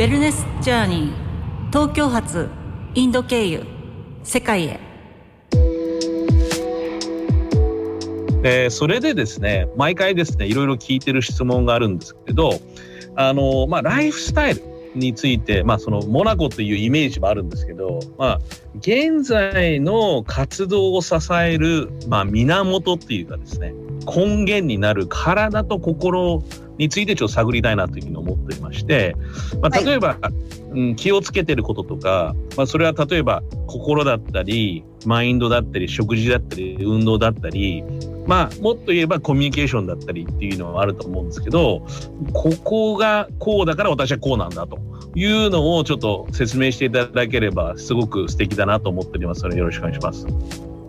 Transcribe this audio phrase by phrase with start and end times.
[0.00, 2.48] ウェルネスジャーニー東京発
[2.94, 3.66] インド経由
[4.22, 4.80] 世界へ。
[8.42, 12.58] えー、それでですね毎回ですねいろいろ聞いてる質問があるんですけど
[13.14, 14.62] あのまあライフスタイル
[14.94, 18.40] について、まあ、そのモナコというイメージもあるんですけど、まあ、
[18.78, 23.74] 現在の活動を支える、まあ、源っていうかですね
[24.06, 26.42] 根源になる体と心
[26.80, 29.14] についてちょっと探りたいなというふうに思っていまして、
[29.60, 30.30] まあ、例えば、は
[30.74, 37.84] い、うん、気をつけてることとか、まあ、それは例えば心だったりマインドだったり食事だったり運動だったり
[38.26, 41.86] まあもっと言えばコミュニケーションだったりっていうのはあると思うんですけど
[42.32, 44.78] ここがこうだから私はこうなんだと
[45.14, 49.42] いうのをちょっと説明していただければすごく素敵だなと思っております。
[49.42, 50.26] のでよろしくお願いします。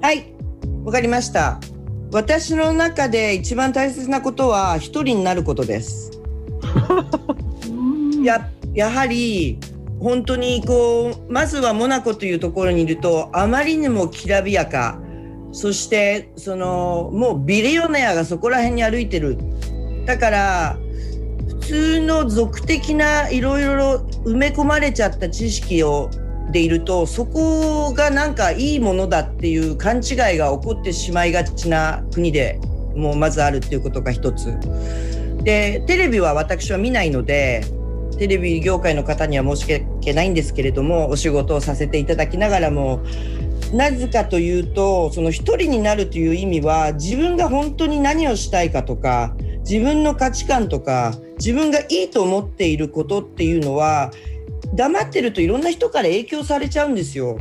[0.01, 0.33] はい。
[0.85, 1.59] わかりました
[2.11, 6.11] 私の中で一番大切なことは一人になることです。
[8.23, 9.57] ややはり
[9.99, 14.99] 本当にこうまずはモナコというところにいるとあまりにもきらびやか。
[15.53, 19.37] そしてそのもうビリオネアがそこら辺に歩いてる。
[20.05, 20.77] だから
[21.47, 26.09] 普通の俗的ないろいろ埋め込まれちゃった知識を
[26.51, 32.59] でいるとそこがなんかいいものだっていう勘違いが起こってしまいがちな国で
[32.95, 34.57] もうまずあるっていうことが一つ。
[35.43, 37.63] でテレビは私は見ないので
[38.17, 43.01] テレビ業界の方には申し訳ないんですけれどもお仕事をさせていただきながらも
[43.73, 54.11] なぜかというとその一人になるという意味は自分が本当に何をしたいかとか自分の価値観とか自分がいいと思っていることっていうのは
[54.73, 57.37] 黙ってるといろんな人から影響されちゃうんですよ。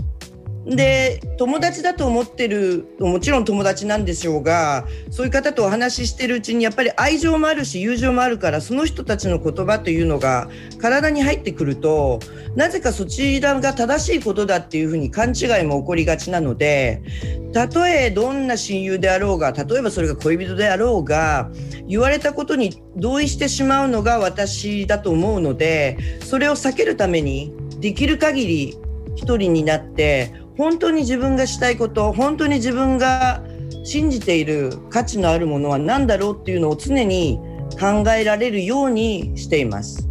[0.66, 12.20] で友達だと思ってるもちろん友達なんでしょうがそういう方とお話ししてるうちにやっぱり愛情もあるし友情もあるからその人たちの言葉というのが体に入ってくると
[12.56, 17.02] なぜかそちらが正しいことだっていうふうに勘違いも起こりがちなので
[17.55, 21.51] たとえどんな親友であろうが例えばそれが恋人であろうが
[21.89, 28.79] 言われたことに同意してしまうのが私だと思うのでそれを避けるためにできる限り
[29.17, 33.43] 一人になって本当に自分がしたいこと本当に自分が
[33.83, 37.41] 信じている価値のあるものは何だろうっていうのを常に
[37.81, 40.07] 考えられるようにしています。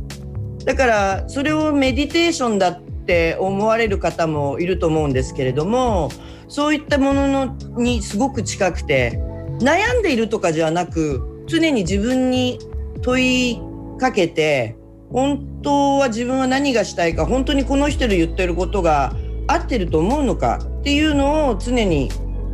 [0.66, 6.10] だからそれをメディテーションだって思われる方もいると思うんですけれども
[6.48, 9.20] そういったもののにすごく近くて
[9.60, 12.58] 悩んでいるとかじゃなく常に自分に
[13.04, 13.62] 問い
[14.00, 14.76] かけて
[15.12, 19.14] 本当は自分は何がしたいか本当にこの人の言ってることが
[19.52, 22.10] 合ってると思うのかっていうのを常に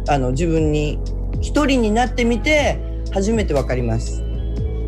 [0.07, 0.99] あの自分に
[1.41, 2.79] 一人になってみて
[3.11, 4.23] 初めてわかります。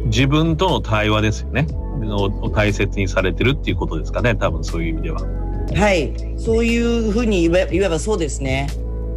[0.05, 1.67] 自分との対話ですよね。
[2.09, 4.35] を大切にされてるっていうことですかね。
[4.35, 5.21] 多分そういう意味では。
[5.75, 8.69] はい、そういうふうに言えばそうですね。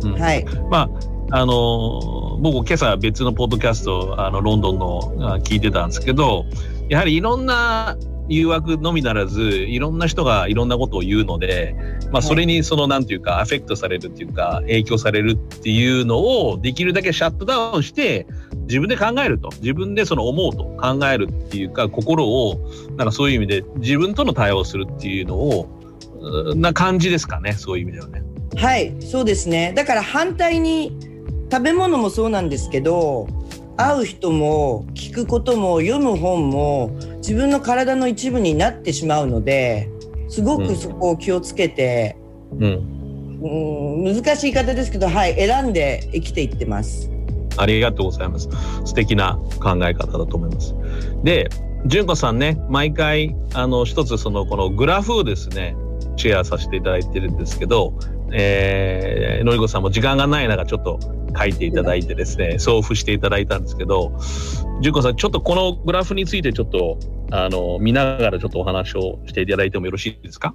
[0.03, 0.45] うん、はい。
[0.71, 0.91] ま
[1.31, 6.45] ああの僕今朝別のポッドキャストあのロンドンの聞いてたんですけど、
[6.89, 7.97] やはりいろんな
[8.30, 11.74] 誘惑のみならずいろんな人がいろんなことを言うので、
[12.12, 18.26] まあ、それにその何て言うかアフェクトされるっていうか影響されるっていうのをできるだけシャットダウンして
[18.62, 19.50] 自分で考えると。
[19.60, 20.70] 自分でその思うと。
[20.80, 22.58] 考えるっていうか心を
[22.96, 25.68] なんかそういう意味で自分との対応するっていうのを
[26.54, 27.52] な感じですかね。
[27.52, 28.22] そういう意味ではね。
[28.56, 28.94] はい。
[29.00, 29.72] そうですね。
[29.76, 30.97] だから反対に
[31.50, 33.26] 食べ物もそうなんですけど
[33.86, 39.88] 会う人も聞くことも読む本も自分の体の一部になってしまうので
[40.28, 42.16] すごくそこを気をつけて、
[42.52, 43.00] うん、うん
[44.04, 47.10] 難しい言い方ですけど、はい、選んで生きていってます。
[47.56, 48.48] ありがとうございます。
[48.84, 50.74] 素敵な考え方だと思います。
[51.24, 51.48] で、
[51.86, 55.74] 純子さんね、毎回、あの、一つその、このグラフをですね、
[56.16, 57.99] シェアさせていただいてるんですけど、
[58.33, 60.99] えー、のりこさんも時間がない中ちょっと
[61.37, 64.19] 書いていただいてですね送付していただいたんですけど
[64.81, 66.98] 純子さんちょっとこのグラフについてちょっと
[67.30, 70.54] あの見ながらちょっとお話をしていただいてもよろしいですか？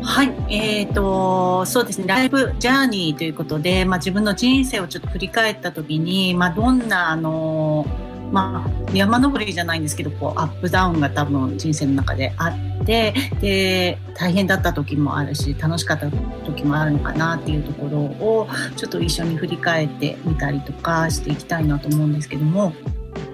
[0.00, 7.84] はい、えーと、そうですねライブジャーニーということで、まあ、自分の人生をちょっと振り返った時に、まあ、どんなあの
[8.30, 16.10] まあ、山登りじゃないんですけどこうアップダウンが多分人生の中であってで大変だった時もあるし楽しかった
[16.46, 22.72] 時もあるのかなっていうところをちょっと一緒に振り返ってみたりとかしていきたいなと思うんですけども。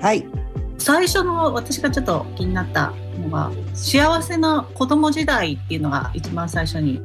[0.00, 0.26] はい。
[0.76, 2.92] 最初の私がちょっと気になった
[3.22, 7.00] のが幸せな子供時代っていうのが一番最初に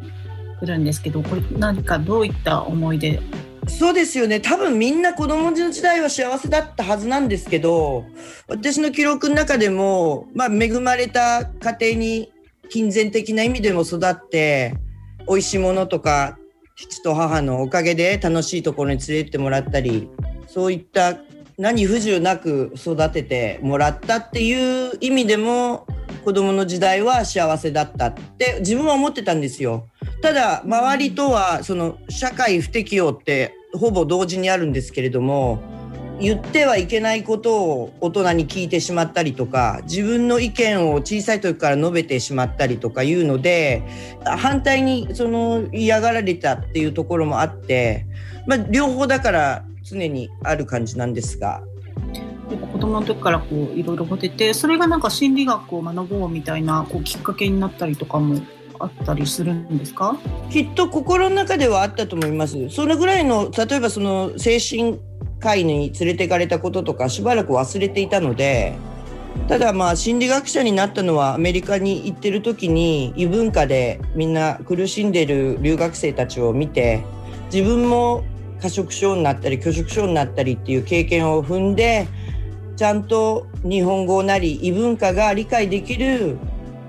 [0.60, 3.22] 来るんですけどこれ何かどういった思い出？
[3.68, 4.40] そうですよね。
[4.40, 8.06] 多分みんな子供の時代は幸せだったはずなんですけど
[8.48, 12.32] 私の記録の中でも、まあ、恵まれた家庭に
[12.70, 14.76] 金銭的な意味でも育って
[15.28, 16.38] 美味しいものとか
[16.76, 20.10] 父と母のおかげで楽しいところに連れてってもらったり
[20.48, 21.18] そういった
[21.58, 25.86] 何不自由なく育ててもらったっていう意味でも
[26.24, 29.88] 子供の時代は幸せだったって自分は思ってたんですよ。
[30.22, 35.60] ただ周りとはその社会不適応ってほぼ同時にあるんですけれども
[36.20, 43.84] 言ってはいけないことを大人に聞いてしまったりとか自分の意見を小さい時から述べてしまったりとかいうので
[44.26, 48.06] 反対にその嫌がられたっていうところもあって、
[48.48, 51.64] まあ、両方だから常にある感じなんですが。
[52.74, 58.42] 子供の時からこういろいろ持ててそれがなんか心理学を学ぼうみたいなこうきっかけになったりとかも
[58.80, 60.18] あったりするんですか？
[60.50, 64.98] きっと心の中ではあったと思いますそれぐらいの例えばその精神
[65.40, 68.76] 科医に連れて行かれたこととかしばらく忘れていたので
[69.48, 77.04] ただまあ心理学者になったのはアメリカに行ってる時に異文化でみんな苦しんでる留学生たちを見て
[77.52, 78.24] 自分も
[78.62, 82.08] 過食症になったり拒食症になったりっていう経験を踏んで
[82.76, 86.38] ちゃんと日本語なり異文化が理解できる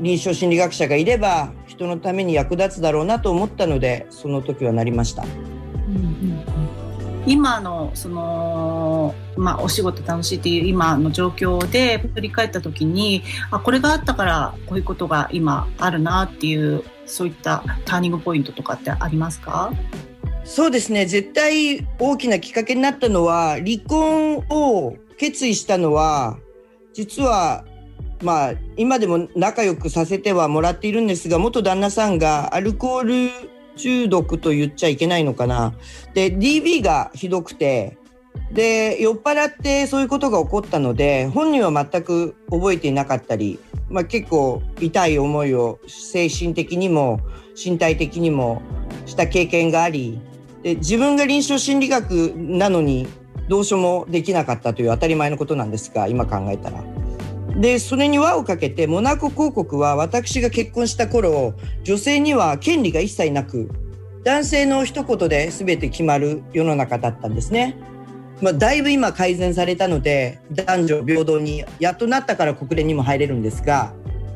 [0.00, 5.24] 臨床心理学者がいれば人のために役立つだろうなと思ったのでその時はなりました。
[7.26, 19.72] 今のその、まあ、お仕事楽しいっていう今の状況で振り返った時にあこれがあったからこういうことが今あるなっていうそういったターニングポイントとかってありますか？
[20.44, 21.06] そうですね。
[21.06, 26.38] 絶対大きなきっかけになったのは離婚を決意したのは
[26.94, 27.64] 実は
[28.22, 33.30] まあ今でも仲良くさせてはもらっているんですが元旦那さんがアルコール
[33.76, 35.74] 中毒と言っちゃいけないのかな。
[36.14, 37.98] で DB がひどくて
[38.52, 43.58] で酔っ払ってそういうことが起こったので本人は全く覚えていなかったり、
[43.88, 47.20] まあ、結構痛い思いを精神的にも
[47.62, 48.62] 身体的にも
[49.06, 50.20] した経験があり
[50.62, 53.06] で自分が臨床心理学なのに
[53.48, 56.99] どうしようもできなかったという当たり前のことなんですが今考えたら。
[57.56, 63.70] でそれに輪をかけてモナコ公国は私が結婚した頃女性には権利が一切なく
[64.24, 67.76] 男性の一言で全て決まる世の中だったんですね。
[68.42, 73.92] まあ、だいぶ今改善されたので男女平等にやっとなったから国連にも入れるんですが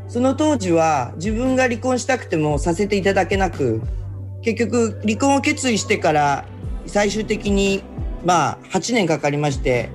[0.08, 3.80] その当時は自分が離婚したくてもさせていただけなく
[4.42, 6.44] 結局離婚を決意してから
[6.86, 7.82] 最終的に
[8.26, 9.88] まあ8年かかりまして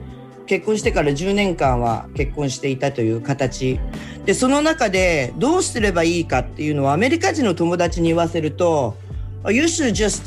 [0.49, 3.79] 結婚してから10年間は結婚していたという形。
[4.25, 8.97] でその中でどうすればいいかっていうのはアメリカ人の友達に言わせると
[9.47, 10.23] 「You should just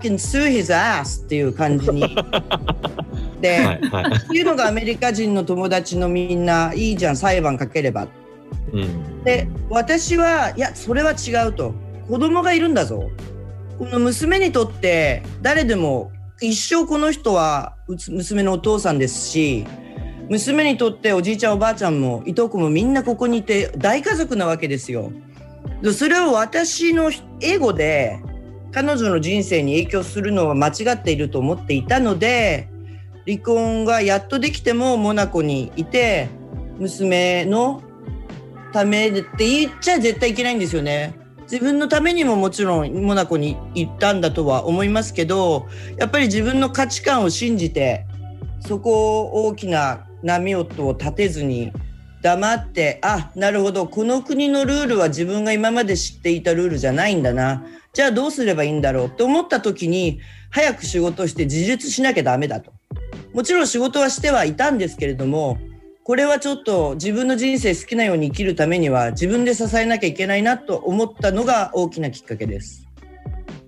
[0.00, 2.00] fucking sue his ass」っていう感じに。
[3.42, 8.08] で、はいはい、っていうのがアメリカ人の友達のみんないいじゃん裁判かければ。
[8.72, 11.74] うん、で私はいやそれは違うと。
[12.08, 13.10] 子供がいるんだぞ。
[13.78, 16.10] この娘にとって誰でも
[16.40, 19.66] 一生この人は娘のお父さんですし
[20.28, 25.12] 娘にとっておじいちゃんおばあちゃんもいとこもみんなここにいて大家族なわけですよ。
[25.92, 27.10] それを私の
[27.40, 28.18] エゴで
[28.72, 32.68] 彼女の人生に影響するのは間違っていると思っていたので
[33.26, 36.28] 離婚がやっとできてもモナコにいて
[36.78, 37.82] 娘の
[38.72, 41.14] ためって言っちゃ絶対いけないんですよね。
[41.54, 48.06] 自分のためにももちろんモナコに行ったんだとは思いますけどやっぱり自分の価値観を信じて
[48.66, 51.72] そこを大きな波音を立てずに
[52.22, 60.18] 黙ってあなるほどこの国のルールは自分が今まで知っていたルールじゃないんだなじゃあどうすればいいんだろうって思った時に
[60.50, 62.72] 早く仕事して自立しなきゃダメだと。
[63.32, 65.58] もちろん仕事はしてはいたんですけれども
[66.04, 72.86] これはちょっと自分の人生好きなように生きるためには自分で支えなきゃいけないなと思ったのが大きなきっかけです。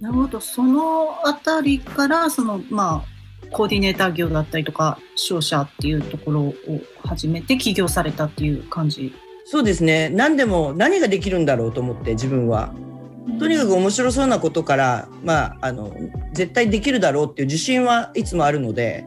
[0.00, 6.54] なるほどそのあたりからそのまあコーディネーター業だったりとか商社っていうところを
[7.02, 9.14] 始めて起業されたっていう感じ
[9.46, 12.74] そうですね何でも何ができるんだろうと思って自分は。
[13.40, 15.92] とにかく面白そうなことから、まあ、あの
[16.32, 19.04] 絶対できるだろうっていう自信はいつもあるので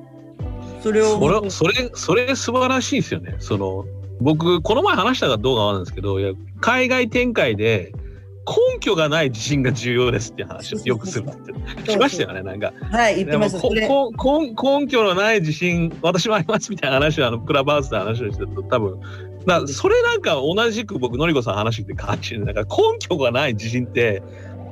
[0.81, 1.19] それを。
[1.19, 3.35] それそれそれ素晴らしいですよね。
[3.39, 3.85] その
[4.21, 7.93] 僕この前話したかどうかわかんないんですけどいや海外展開で
[8.45, 11.91] 根拠がない自信が重要ですって話を よくするって。
[11.91, 12.73] しましたよねなんか。
[12.91, 13.69] はい言ってました。
[13.69, 18.99] 根拠のない自信私もありますみたいな話をあのクラブハウスで話をしてると多分
[19.45, 24.21] なそれなんか同じく僕のりこさん話して感じでなんか根拠がない自信って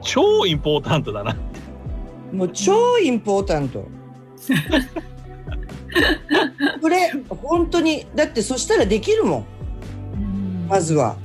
[0.01, 1.35] 超インポータントだな
[2.31, 3.87] もう超インポータント
[6.81, 9.45] これ本当にだってそしたらできるもん。
[10.69, 11.17] まずは。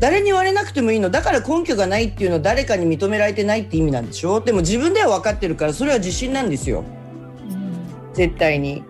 [0.00, 1.10] 誰に言われなくてもいいの。
[1.10, 4.40] だから根拠がないっていうのは誰かに認められてないって意味なんでしょ。
[4.40, 6.84] でも自分では分かってるからそれは自信なんですよ。
[8.14, 8.84] 絶対に。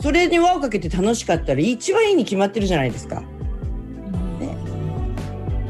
[0.00, 3.22] それに輪をかけて楽しかったら一番いいに決まってるじゃないですか。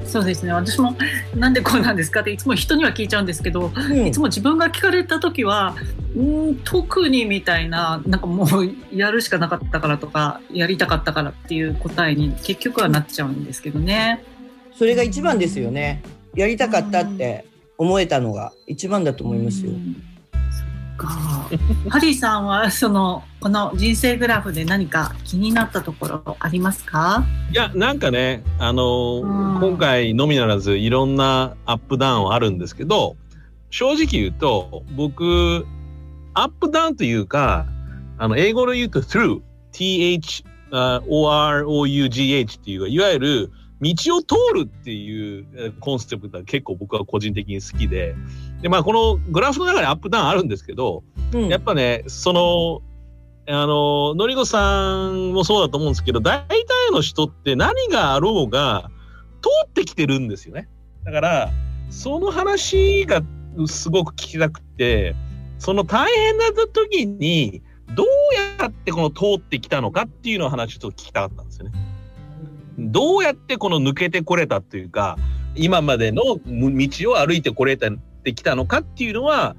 [0.06, 0.52] そうですね。
[0.52, 0.94] 私も
[1.34, 5.74] なんでこうなんですかっていつも人には聞いちゃうんですけど、うん、いつも自分が聞かれた時は
[6.16, 14.24] うん特にみたいななんかもうやるしかなかったからとかやりたかったからっていう答えに結局はなっちゃうんですけどね。
[14.74, 16.02] それが一番ですよね。
[16.34, 17.44] やりたかったって
[17.78, 19.72] 思えたのが一番だと思いますよ。
[20.96, 21.08] か。
[21.88, 27.24] ハリーさんはそのこの人生グラフで何か気になったところありますか？
[27.52, 29.20] いやなんかねあの、
[29.60, 33.16] 今回のみならずいろんなアップダウンあるんですけど、
[33.70, 35.66] 正直言うと僕
[36.38, 37.66] アップダウンというか
[38.18, 39.40] あの英語で言うと through
[39.72, 48.14] th、uh, o-r-o-u-g-h っていういわゆる道を通るっていうコンセプトが結構僕は個人的に好きで、
[48.62, 52.80] で、まあこのグラフの中にアップダウンあるんですけど、うん、やっぱね、その、
[53.48, 56.56] あの、のりこさんもそうだと思うんですけど、大体
[56.90, 58.90] の人って何があろうが
[59.42, 60.68] 通ってきてるんですよね。
[61.04, 61.50] だから、
[61.90, 63.22] その話が
[63.66, 65.14] すごく聞きたくて、
[65.58, 67.62] その大変な時に、
[67.94, 68.06] どう
[68.60, 71.72] やってこの通ってきたのかっていうのを話ちょっと聞きたかったんですよね。
[72.78, 75.16] どうやってこの抜けてこれたというか、
[75.54, 77.92] 今までの道を歩いてこれたっ
[78.24, 79.56] てきたのかっていうのは、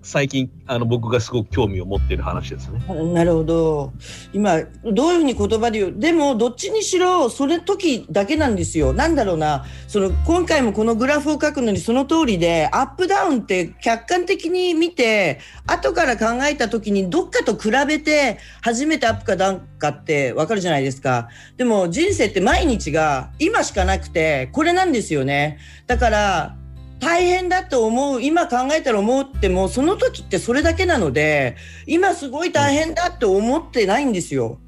[0.00, 2.80] 最近あの僕がすごく興味を持っている話ですね。
[3.12, 3.92] なるほど
[4.32, 5.98] 今どういうふうに言葉で言う？
[5.98, 8.92] でもどっちにしろそれ時だけなんですよ。
[8.92, 21.28] なんだろうなその今回もこのグラフを書くのにその通りでアップダウンって客観的に見て後から考えた時にどっかと比べて初めてアップかダウンかってわかるじゃないですか。
[21.56, 25.58] でも人生って毎日が今しかなくてこれなんですよね。
[25.86, 26.56] だから
[27.00, 34.58] 大変だと思う今考えたら思ってもその時ってそれだけなので今すごい大変だって思ってないんですよ。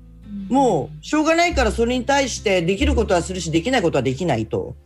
[0.48, 4.76] もうしょうがないからそれに対してできることはするしできないことはできないと。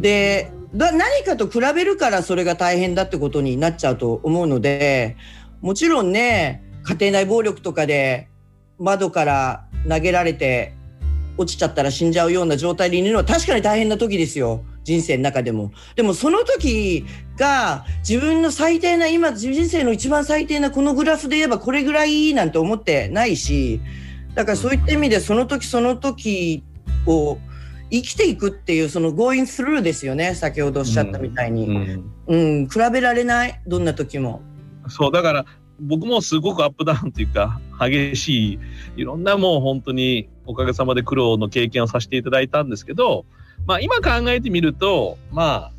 [0.00, 5.16] で何かと比べるからそれが大変だってことになっちゃうと思うので
[5.60, 8.28] もちろんね家庭内暴力とかで
[8.78, 10.74] 窓から投げられて
[11.36, 14.64] 落ちちゃったら死んじゃうような状態でいるのは確かに大変な時ですよ。
[14.84, 15.72] 人生の中でも。
[15.96, 17.04] でもその時
[17.36, 23.80] が自分の最低な、今人生の一番最低なこのグラフで言えばこれぐらいなんて思ってないし、
[24.34, 26.62] だからそういった意味でその時その時
[27.06, 27.38] を
[27.90, 30.34] 生きていくっていうその going through ですよね。
[30.34, 31.66] 先ほどおっしゃったみたいに。
[31.66, 33.60] うん、うん、比べられない？
[33.66, 34.42] どんな時も。
[34.88, 35.44] そう、だから
[35.80, 38.58] 僕もすごくアップダウンというか激しい
[38.96, 43.24] いろんなもう本当におかげさまで苦労の経験をさせていただいたんですけど
[43.66, 45.72] まあ今考えてみると、ま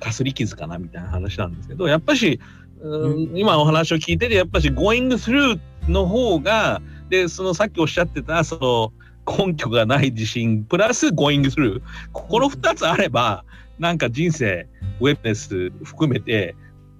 [0.00, 2.40] あ、かすり傷かなみたいな話なんですけど、やっぱし、
[2.80, 8.92] うん、今お話を聞いてて、やっぱし going through の方が、で、そのさっきおっしゃってた、その
[9.26, 11.82] 根拠がない自信、プラス going through。
[12.12, 13.44] この二つあれば、
[13.78, 14.68] なんか人生、
[15.00, 16.54] ウェブネス含めて、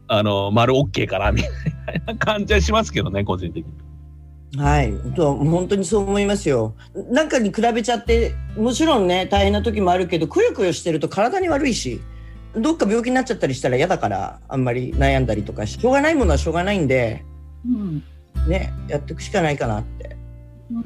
[0.08, 1.48] あの、丸 OK かな、みた
[1.92, 3.72] いな感じはしますけどね、個人的に。
[4.56, 6.74] はい、本当にそう思いますよ。
[7.10, 12.00] なんかに比べちゃって、もちろんね、大変な時もあるけど、くよくよしてると体に悪いし、
[12.54, 17.24] どっか病気になっちゃったりしたら嫌だから、あんまり悩んだりとかし、しょうがないものはしょうがないんで、
[17.66, 18.02] うん、
[18.48, 20.16] ね、やっていくしかないかなって。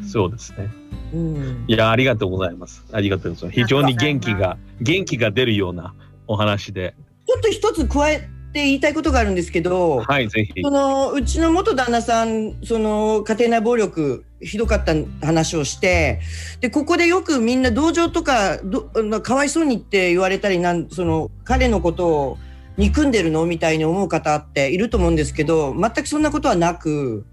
[0.02, 0.68] そうですね。
[1.12, 2.84] うん、いや、ありがとうございます。
[2.92, 3.60] ありがとうございます。
[3.60, 5.94] 非常に元気が、元気が出るような
[6.26, 6.94] お話で。
[7.26, 10.60] ちょっと一つ加えって言いたいことがあるんですけど、はい、ぜひ。
[10.60, 14.92] そのうちの元旦那さん、その家庭内暴力ひどかった
[15.24, 16.20] 話をして、
[16.60, 18.82] でここでよくみんな同情とかど
[19.22, 22.38] かわいそうにって言われたりなんその彼のことを
[22.76, 27.24] 憎んでるのみたいに思う方っていると思うんですけど、全くそんなことはなく、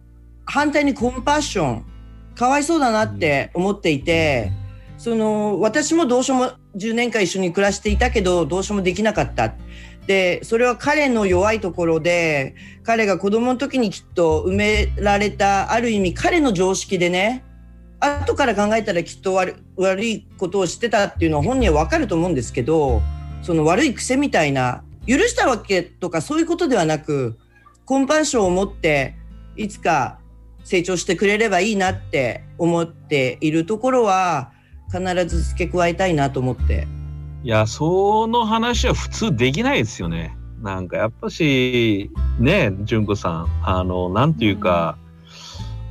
[0.46, 1.86] 反対にコンパッション、
[2.36, 4.52] かわいそうだなって思っていて。
[4.98, 9.54] その私もどうしようも10年間一緒に暮らしていたけどどうしようもできなかった
[10.08, 17.44] でそれは彼の弱いところで彼が子供の時にきっと埋められたある意味彼の常識でね
[18.00, 23.02] 後から考えたらきっと悪いことをしてたっていうのは本人は分かると思うんですけど
[23.42, 27.38] その悪い癖みたいな許したわけとかそういうことではなく
[27.86, 29.16] コンパッションを持って
[29.58, 30.20] いつか
[30.64, 34.52] 成長してくれればいいなって思っているところは
[34.90, 36.88] 必ず付け加えたいなと思って。
[37.48, 40.36] いや、その話は普通できないですよね。
[40.62, 44.98] なんかやっぱし、ね、純子さん、あの、なんていうか、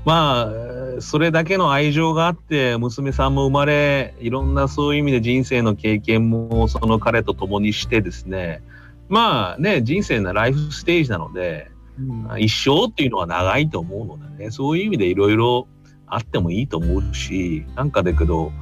[0.04, 0.50] ま
[0.98, 8.62] あそれだけの愛情があって娘さんも生まれいろんなそういう意味で人生の経験もその彼と共にしてですね。
[9.08, 14.50] まあね人生のライフステージなので、うん、一生っていうのは長いと思うのでね。
[14.50, 15.66] そういう意味でいろいろ
[16.06, 18.52] あってもいいと思うしなんかだけど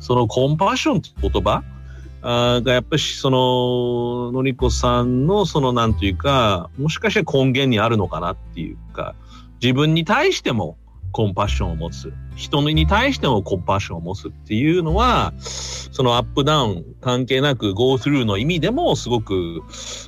[0.00, 1.62] そのコンパッションって言葉
[2.22, 9.14] あがやっぱりそののりこさんのそのなんというかもしかしたら根源にあるのかなっていうか
[9.62, 10.76] 自分に対しても
[11.12, 12.12] コンパッションを持つ。
[12.36, 19.62] 人に対してもコンパッションを持つっていうのはそのアップダウン関係なく go through の意味でもすごく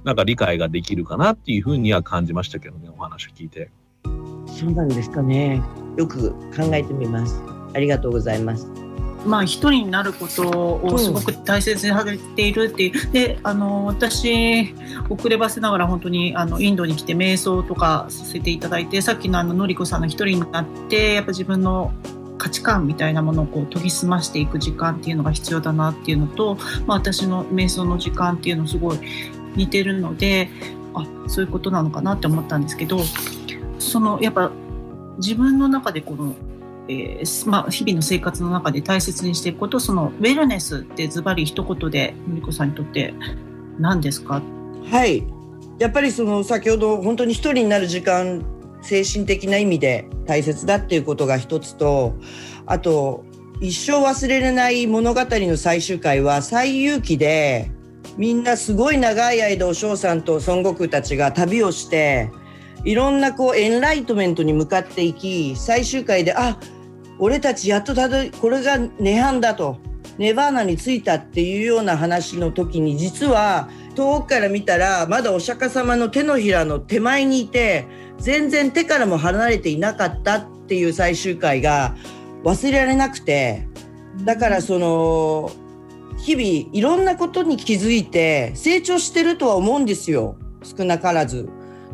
[0.05, 3.71] なんか理解ができるかなっていうふうには感じましたけどねお話を聞いて。
[4.47, 5.62] そうなんですかね。
[5.97, 7.43] よく考えてみます。
[7.75, 8.89] ありがとうございます。
[9.27, 10.49] まあ、一人になること
[10.83, 14.75] をすごく大切にされているっていう、うん、であの私
[15.09, 21.93] 遅ればせながら本当にあのインドに来て瞑想とかさせていただいてさっきのあののりこさんの一人になってやっぱ自分の
[22.39, 28.99] 価値観みたいなものをこう研ぎ澄ましていく時間っていうのが必要だなっていうのと、まあ、私の瞑想の時間っていうのすごい
[29.57, 30.49] 似てるので
[30.95, 33.00] あそういうことなのかなって思ったんですけど
[33.79, 34.50] そのやっぱ
[35.19, 36.35] 自分の中でこの
[36.90, 43.14] えー、まあ、日々の生活の中で大切にしていくことそのウェルネスってズバリ一言でのりこさんにとって
[43.78, 44.42] 何ですか？
[44.90, 45.25] はい。
[45.78, 48.44] やっぱりその先ほど本当に一人になる時間
[48.82, 52.14] 精神的な意味で大切だっていうことが一つと
[52.66, 53.25] あと
[53.61, 57.70] 一生忘れれない物語の最終回は最勇気で
[58.16, 62.30] みんなすごい長い間お嬢さんと孫悟空たちが旅をして
[62.85, 66.59] いろんなこうエンライトメントに向かっていき最終回であっ
[67.21, 69.79] 俺たちやっとたどこれが涅槃だと。
[70.19, 77.87] ネバーナに着いたっていうような話の時に実は遠くから見たらまだお釈迦様の手のひらの手前にいて
[78.19, 81.97] 全然手からも離れていなかったっていう最終回が
[82.45, 83.67] 忘れられなくて。
[84.25, 85.50] だからその
[86.19, 90.37] 日々いろんなことに気づいて成長してるとは思うんですよ。
[90.63, 91.49] 少なからず。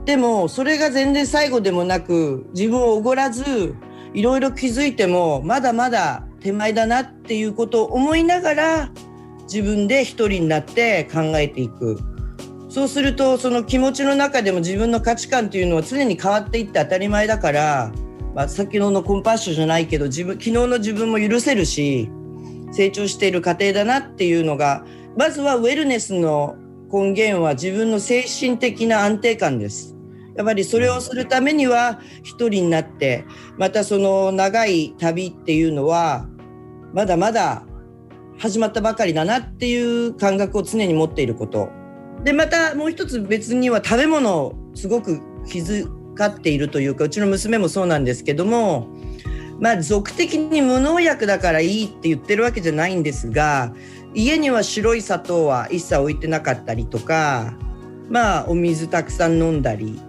[0.05, 3.75] でもそれが全然最後でもなく自分をおごらず
[4.16, 8.90] いろいろ気づいてもまだまだ手前だなっていうことを思いながら
[9.42, 11.98] 自分で一人になって考えていく
[12.70, 17.92] そうするとその気持ちの中でも自分の価値観っていうのは常に変わっていって当たり前だから、
[18.35, 22.11] まあ、先ほどのコンパッションじゃないけど自分昨日の自分も許せるし
[22.72, 24.87] 成長している過程だなっていうのが
[25.18, 26.57] まずはウェルネスの
[26.90, 29.96] 根源は自分の精神的な安定感です。
[30.37, 33.25] やっぱりそれをするためには一人になって
[33.57, 36.27] またその長い旅っていうのは
[36.92, 37.64] まだまだ
[38.38, 41.70] 始まったばかりだなっていう感覚を常に持っていること。
[42.22, 45.87] でまたもう一つ別には食べ物をすごく気遣
[46.25, 48.88] っているというかうちの娘もそうなんですけども
[49.61, 53.72] まあ俗的に無農薬だからいいって言ってるわけじゃないんですが
[54.14, 57.55] 家には白い砂糖は一切置いてなかったりとか
[58.09, 60.01] まあお水たくさん飲んだり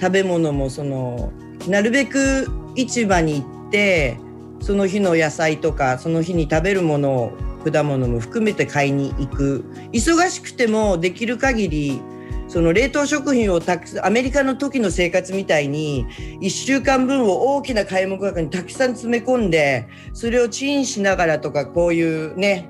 [0.00, 1.32] 食べ物もその
[1.68, 4.18] なるべく市場に行って
[4.60, 7.32] その日の野菜とかその日に食べるものを
[7.70, 9.64] 果物も含めて買いに行く。
[9.92, 12.00] 忙しくてもできる限り
[12.48, 16.06] その冷凍食品をたくさんアメリカの時の生活みたいに
[16.40, 22.68] 1週間分を大きな買い物かにたくさん詰め込んでそれをチンしながらとかこういうね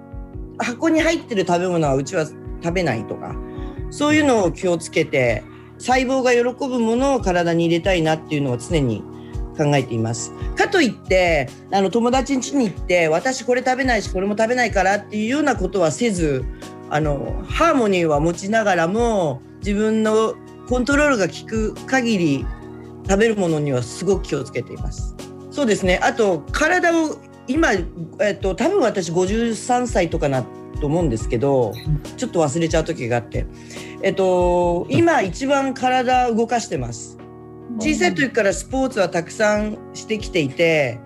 [0.58, 2.26] 箱に入ってる食べ物はうちは
[2.62, 3.34] 食べないとか
[3.90, 5.44] そういうのを気をつけて
[5.78, 9.02] 細胞が喜ぶものを体に入れたいなっていうのは常に
[9.56, 10.32] 考えています。
[10.54, 16.44] かといってあの友達ん家に行って私これ食べないしこれも食べないからっていうようなことはせず
[16.90, 20.34] あのハーモニーは持ちながらも自分の
[20.68, 22.46] コントロールが効く限り
[23.08, 25.14] 食べるものにはすごく気をつけています。
[25.50, 27.16] そうですねあと体を
[27.48, 30.44] 今、えっと、多分私53歳とかな
[30.76, 31.72] と思うんですけど
[32.16, 33.46] ちょっと忘れちゃう時があって。
[34.02, 37.18] えっと、今一番体動かしてます。
[37.78, 40.98] 小さい時からスポーツはたくさんしてきていて、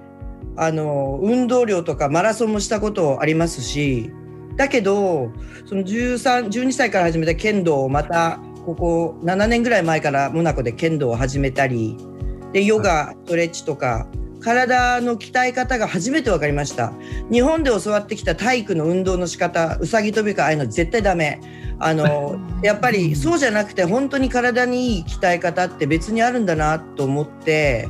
[0.56, 4.12] あの、運動量とかマラソンもしたことありますし、
[4.56, 5.32] だけど、
[5.66, 11.96] その13、12歳から始めた剣道をまた、ここ7年ぐらい前からモナコで剣道を始めたり、
[12.52, 14.06] で、ヨガ、ストレッチとか、
[14.40, 16.92] 体の鍛え方が初めて分かりました。
[17.30, 21.40] 日本で教わってきた体育の運動の仕方うさぎ跳びかああいうの絶対ダメ。
[21.78, 27.88] あの やっぱりそうじゃなくて本当に体にいい鍛え方って別にあるんだなと思って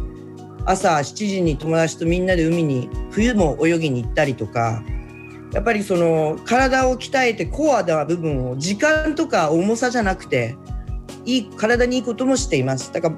[0.64, 4.82] 朝7時に友達とみんなで海に冬も泳ぎに行ったりとか
[5.52, 10.56] やっぱりその体を鍛えてコアな部分を時間とか重さじゃなくて
[11.24, 12.92] いい体にいいこともしています。
[12.92, 13.14] だから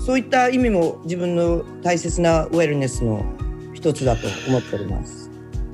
[0.00, 3.24] そういった意味も自分の大切なウェルネスの
[3.74, 5.30] 一つだと思っております。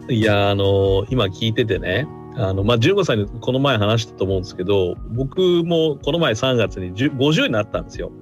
[0.08, 8.12] いやあの今聞いててねあのまあ15歳にこの前話したと思うんですけど僕もこの前3月に50になったんですよ。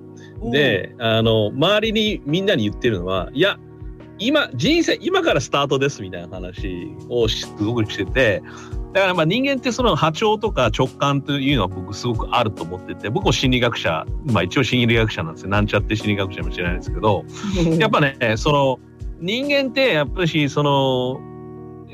[0.50, 3.58] であの周りにみんなに言ってるのはいや
[4.18, 8.42] 今人生今からスタートですみたいな話をすごくしてて
[8.94, 17.24] だからまあ人間ってその波長とか直感というのは僕すごくあると思ってて僕も心理学者まあ一応心理学者なんですよなんちゃって心理学者もしれないですけど
[17.76, 18.78] やっぱねその
[19.18, 21.20] 人間ってやっぱりその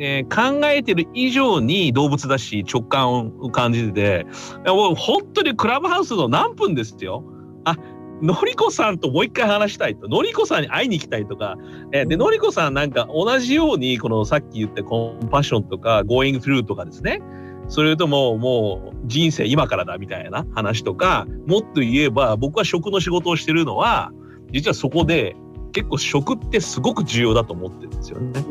[0.03, 4.27] えー、考えてる以上に動物だし直感を感じてて
[4.67, 7.23] もう本当にクラブハウスの何分ですよ。
[7.65, 7.77] あ
[8.23, 10.09] のりこさんともう一回話したいと。
[10.09, 11.57] のりこさんに会いに行きたいとか。
[11.93, 17.21] えー、で、のりこさんなんか同じように、このさっき言ったコンパッションとか、going through とかですね。
[17.69, 24.11] それとももう人生今からだみたいな話とか、もっと言えば僕は食の仕事をしてるのは、
[24.51, 25.37] 実はそこで
[25.73, 28.45] 結構食ってすごく重要だと思ってるんですよね。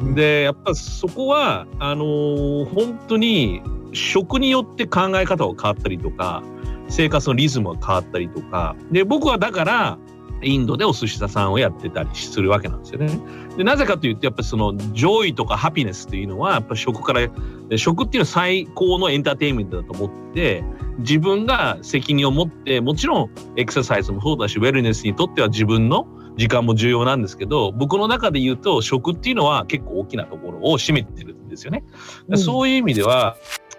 [0.00, 6.42] うん、でやっぱそこはあのー、本当に食によって考え方が変わったりとか
[6.92, 9.98] 生活のリズムが変わったりとかで僕はだから
[10.42, 13.08] インドでお寿司屋さんをやってたりするわけなんですよね。
[13.56, 17.28] でなぜかというとやっぱりその joy とか happiness というのはやっぱ食から
[17.76, 20.64] 食っていうのは最高のエンターテインメントだと思って
[20.98, 31.84] 自分が責任を持ってもちろんエクササイズもそうだしウェルネスにとっては自分の時間も重要なんですけど僕の中で言うと食っていうのは結構大きなところを占めてるんですよね。
[32.28, 33.36] うん、そういう意味では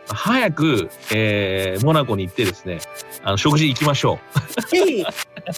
[0.08, 2.80] 早く、えー、モナコに行ってですね
[3.24, 4.20] あの食事行きましょ
[4.58, 4.62] う。
[4.70, 5.06] ぜひ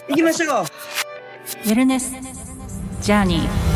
[0.08, 0.62] 行きましょう。
[0.62, 2.12] ウェルネス
[3.00, 3.75] ジャーニー